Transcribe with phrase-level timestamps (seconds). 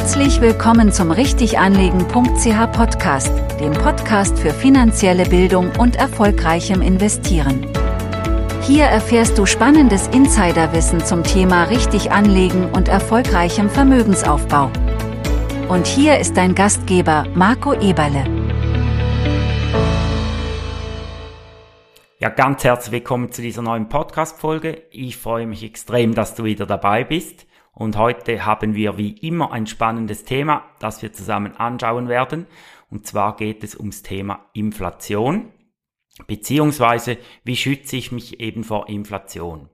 [0.00, 7.66] Herzlich willkommen zum Richtiganlegen.ch Podcast, dem Podcast für finanzielle Bildung und erfolgreichem Investieren.
[8.62, 14.70] Hier erfährst du spannendes Insiderwissen zum Thema richtig anlegen und erfolgreichem Vermögensaufbau.
[15.68, 18.24] Und hier ist dein Gastgeber Marco Eberle.
[22.18, 24.82] Ja, ganz herzlich willkommen zu dieser neuen Podcast-Folge.
[24.92, 27.46] Ich freue mich extrem, dass du wieder dabei bist.
[27.72, 32.46] Und heute haben wir wie immer ein spannendes Thema, das wir zusammen anschauen werden.
[32.90, 35.52] Und zwar geht es ums Thema Inflation,
[36.26, 39.70] beziehungsweise wie schütze ich mich eben vor Inflation.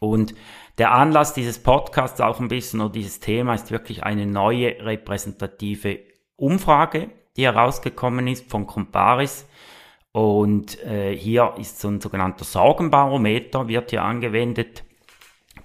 [0.00, 0.34] Und
[0.78, 6.00] der Anlass dieses Podcasts auch ein bisschen oder dieses Thema ist wirklich eine neue repräsentative
[6.36, 9.46] Umfrage, die herausgekommen ist von Comparis.
[10.10, 14.84] Und äh, hier ist so ein sogenannter Sorgenbarometer, wird hier angewendet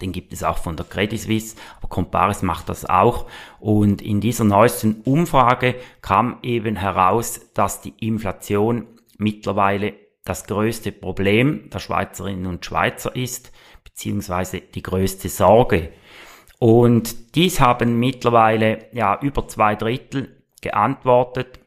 [0.02, 3.26] den gibt es auch von der Credit Suisse, aber Comparis macht das auch.
[3.60, 11.70] Und in dieser neuesten Umfrage kam eben heraus, dass die Inflation mittlerweile das größte Problem
[11.72, 13.52] der Schweizerinnen und Schweizer ist,
[13.84, 15.92] beziehungsweise die größte Sorge.
[16.60, 21.60] Und dies haben mittlerweile ja über zwei Drittel geantwortet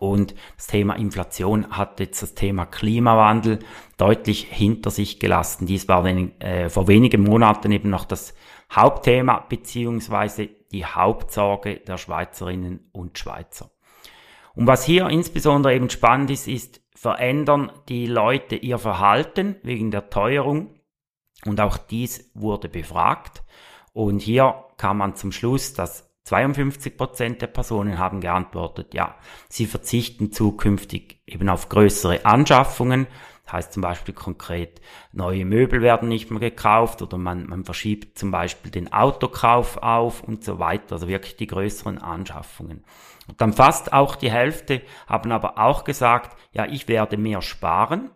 [0.00, 3.58] und das Thema Inflation hat jetzt das Thema Klimawandel
[3.98, 5.66] deutlich hinter sich gelassen.
[5.66, 8.34] Dies war wenig, äh, vor wenigen Monaten eben noch das
[8.74, 13.70] Hauptthema beziehungsweise die Hauptsorge der Schweizerinnen und Schweizer.
[14.54, 20.10] Und was hier insbesondere eben spannend ist, ist, verändern die Leute ihr Verhalten wegen der
[20.10, 20.74] Teuerung
[21.44, 23.42] und auch dies wurde befragt.
[23.92, 29.16] Und hier kam man zum Schluss, dass 52 Prozent der Personen haben geantwortet, ja,
[29.48, 33.06] sie verzichten zukünftig eben auf größere Anschaffungen.
[33.44, 34.80] Das heißt zum Beispiel konkret,
[35.12, 40.22] neue Möbel werden nicht mehr gekauft oder man, man verschiebt zum Beispiel den Autokauf auf
[40.22, 40.92] und so weiter.
[40.92, 42.84] Also wirklich die größeren Anschaffungen.
[43.26, 48.10] Und dann fast auch die Hälfte haben aber auch gesagt, ja, ich werde mehr sparen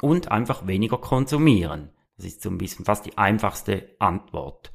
[0.00, 1.90] und einfach weniger konsumieren.
[2.16, 4.70] Das ist so ein bisschen fast die einfachste Antwort.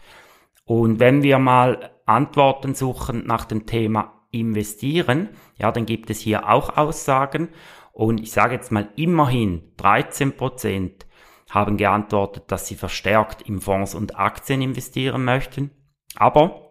[0.67, 6.49] Und wenn wir mal Antworten suchen nach dem Thema investieren, ja, dann gibt es hier
[6.49, 7.49] auch Aussagen.
[7.93, 11.07] Und ich sage jetzt mal immerhin 13 Prozent
[11.49, 15.71] haben geantwortet, dass sie verstärkt in Fonds und Aktien investieren möchten.
[16.17, 16.66] Aber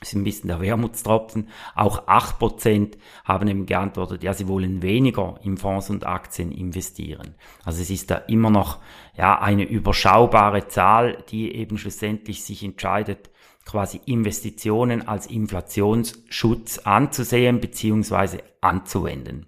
[0.00, 1.48] ist ein bisschen der Wermutstropfen.
[1.74, 7.34] Auch 8% haben eben geantwortet, ja, sie wollen weniger in Fonds und Aktien investieren.
[7.64, 8.78] Also es ist da immer noch,
[9.16, 13.30] ja, eine überschaubare Zahl, die eben schlussendlich sich entscheidet,
[13.64, 18.38] quasi Investitionen als Inflationsschutz anzusehen bzw.
[18.60, 19.46] anzuwenden.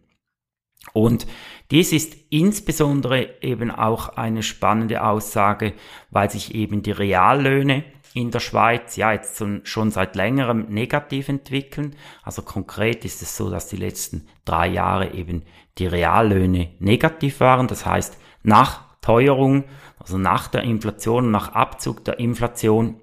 [0.92, 1.26] Und
[1.70, 5.74] dies ist insbesondere eben auch eine spannende Aussage,
[6.10, 7.84] weil sich eben die Reallöhne
[8.14, 11.94] in der Schweiz ja jetzt schon seit längerem negativ entwickeln.
[12.22, 15.44] Also konkret ist es so, dass die letzten drei Jahre eben
[15.78, 17.68] die Reallöhne negativ waren.
[17.68, 19.64] Das heißt, nach Teuerung,
[19.98, 23.00] also nach der Inflation, nach Abzug der Inflation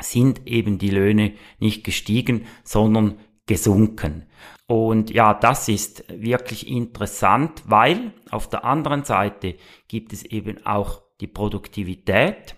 [0.00, 4.26] sind eben die Löhne nicht gestiegen, sondern gesunken.
[4.66, 9.56] Und ja, das ist wirklich interessant, weil auf der anderen Seite
[9.88, 12.54] gibt es eben auch die Produktivität.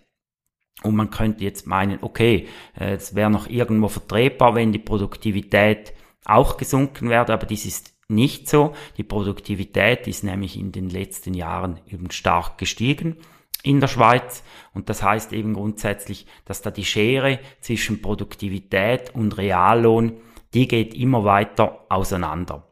[0.83, 2.49] Und man könnte jetzt meinen, okay,
[2.79, 5.93] äh, es wäre noch irgendwo vertretbar, wenn die Produktivität
[6.25, 8.75] auch gesunken wäre, aber dies ist nicht so.
[8.97, 13.17] Die Produktivität ist nämlich in den letzten Jahren eben stark gestiegen
[13.63, 14.43] in der Schweiz.
[14.75, 20.21] Und das heißt eben grundsätzlich, dass da die Schere zwischen Produktivität und Reallohn,
[20.55, 22.67] die geht immer weiter auseinander.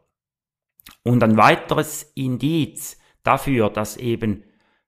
[1.03, 4.43] Und ein weiteres Indiz dafür, dass eben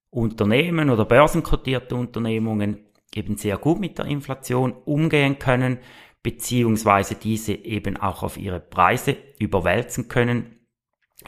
[0.09, 5.79] Unternehmen oder börsenkotierte Unternehmungen eben sehr gut mit der Inflation umgehen können,
[6.23, 10.59] beziehungsweise diese eben auch auf ihre Preise überwälzen können,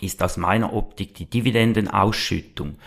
[0.02, 2.78] ist aus meiner Optik die Dividendenausschüttung.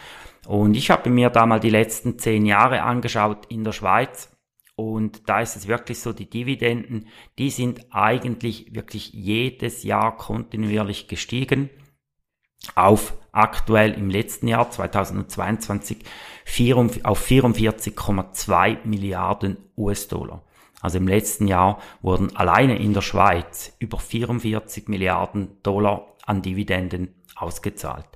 [0.47, 4.33] Und ich habe mir da mal die letzten zehn Jahre angeschaut in der Schweiz.
[4.77, 11.09] Und da ist es wirklich so, die Dividenden, die sind eigentlich wirklich jedes Jahr kontinuierlich
[11.09, 11.71] gestiegen.
[12.75, 15.99] Auf aktuell im letzten Jahr 2022
[17.05, 20.43] auf 44,2 Milliarden US-Dollar.
[20.81, 27.15] Also im letzten Jahr wurden alleine in der Schweiz über 44 Milliarden Dollar an Dividenden
[27.35, 28.07] ausgezahlt.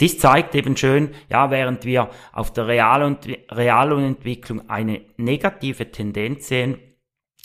[0.00, 6.78] Dies zeigt eben schön, ja, während wir auf der Reallohnentwicklung eine negative Tendenz sehen,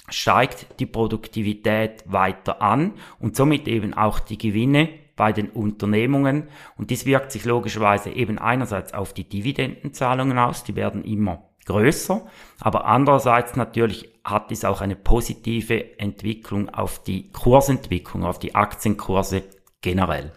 [0.10, 4.88] steigt die Produktivität weiter an und somit eben auch die Gewinne
[5.18, 6.48] bei den Unternehmungen.
[6.78, 12.26] Und dies wirkt sich logischerweise eben einerseits auf die Dividendenzahlungen aus, die werden immer größer,
[12.62, 19.44] aber andererseits natürlich hat dies auch eine positive Entwicklung auf die Kursentwicklung, auf die Aktienkurse
[19.82, 20.32] generell.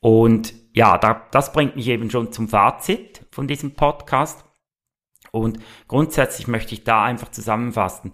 [0.00, 4.44] Und ja, da, das bringt mich eben schon zum Fazit von diesem Podcast.
[5.30, 8.12] Und grundsätzlich möchte ich da einfach zusammenfassen.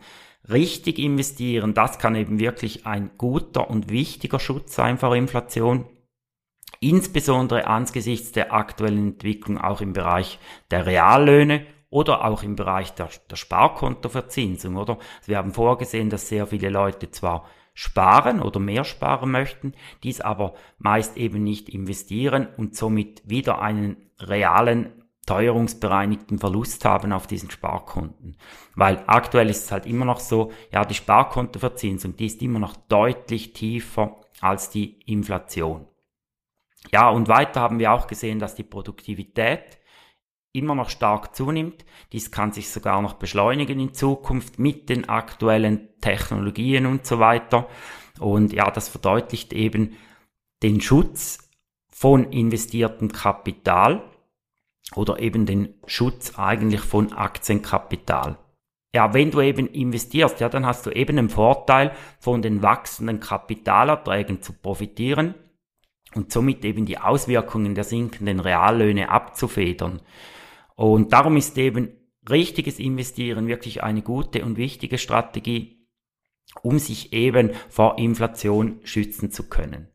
[0.49, 5.87] Richtig investieren, das kann eben wirklich ein guter und wichtiger Schutz sein vor Inflation.
[6.81, 10.39] Insbesondere angesichts der aktuellen Entwicklung auch im Bereich
[10.71, 14.99] der Reallöhne oder auch im Bereich der, der Sparkontoverzinsung, oder?
[15.27, 20.55] Wir haben vorgesehen, dass sehr viele Leute zwar sparen oder mehr sparen möchten, dies aber
[20.79, 28.37] meist eben nicht investieren und somit wieder einen realen teuerungsbereinigten Verlust haben auf diesen Sparkonten.
[28.75, 32.77] Weil aktuell ist es halt immer noch so, ja, die Sparkontoverzinsung, die ist immer noch
[32.89, 35.87] deutlich tiefer als die Inflation.
[36.91, 39.79] Ja, und weiter haben wir auch gesehen, dass die Produktivität
[40.53, 41.85] immer noch stark zunimmt.
[42.13, 47.69] Dies kann sich sogar noch beschleunigen in Zukunft mit den aktuellen Technologien und so weiter.
[48.19, 49.97] Und ja, das verdeutlicht eben
[50.63, 51.51] den Schutz
[51.91, 54.03] von investiertem Kapital
[54.95, 58.39] oder eben den Schutz eigentlich von Aktienkapital.
[58.95, 63.21] Ja, wenn du eben investierst, ja, dann hast du eben den Vorteil, von den wachsenden
[63.21, 65.35] Kapitalerträgen zu profitieren
[66.15, 70.01] und somit eben die Auswirkungen der sinkenden Reallöhne abzufedern.
[70.75, 71.91] Und darum ist eben
[72.29, 75.87] richtiges Investieren wirklich eine gute und wichtige Strategie,
[76.63, 79.89] um sich eben vor Inflation schützen zu können.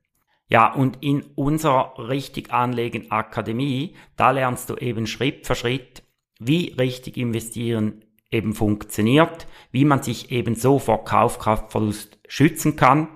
[0.54, 6.04] Ja, und in unserer Richtig Anlegen Akademie, da lernst du eben Schritt für Schritt,
[6.40, 13.08] wie richtig investieren eben funktioniert, wie man sich eben so vor Kaufkraftverlust schützen kann.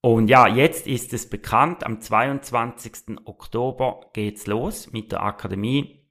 [0.00, 3.18] Und ja, jetzt ist es bekannt, am 22.
[3.24, 6.08] Oktober geht's los mit der Akademie.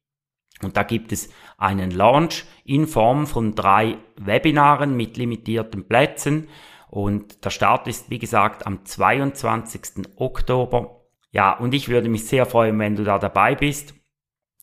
[0.61, 6.47] Und da gibt es einen Launch in Form von drei Webinaren mit limitierten Plätzen.
[6.89, 10.07] Und der Start ist, wie gesagt, am 22.
[10.15, 11.05] Oktober.
[11.31, 13.93] Ja, und ich würde mich sehr freuen, wenn du da dabei bist.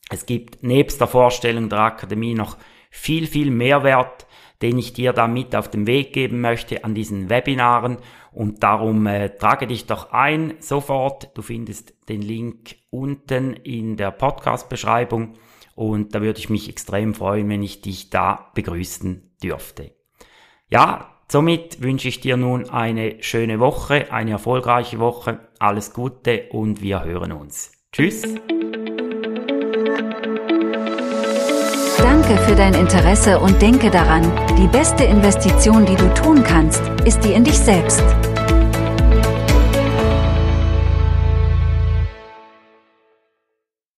[0.09, 2.57] Es gibt nebst der Vorstellung der Akademie noch
[2.89, 4.25] viel, viel Mehrwert,
[4.61, 7.97] den ich dir da mit auf den Weg geben möchte an diesen Webinaren.
[8.31, 11.35] Und darum äh, trage dich doch ein sofort.
[11.35, 15.33] Du findest den Link unten in der Podcast-Beschreibung.
[15.75, 19.95] Und da würde ich mich extrem freuen, wenn ich dich da begrüßen dürfte.
[20.69, 26.81] Ja, Somit wünsche ich dir nun eine schöne Woche, eine erfolgreiche Woche, alles Gute und
[26.81, 27.73] wir hören uns.
[27.91, 28.21] Tschüss.
[31.97, 34.23] Danke für dein Interesse und denke daran,
[34.57, 38.03] die beste Investition, die du tun kannst, ist die in dich selbst.